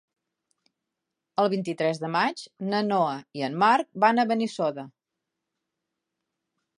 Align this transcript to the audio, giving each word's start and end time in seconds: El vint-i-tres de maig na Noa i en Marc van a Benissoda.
El 1.43 1.49
vint-i-tres 1.53 1.99
de 2.05 2.09
maig 2.15 2.41
na 2.71 2.79
Noa 2.87 3.13
i 3.41 3.45
en 3.49 3.57
Marc 3.65 3.91
van 4.05 4.23
a 4.23 4.25
Benissoda. 4.31 4.87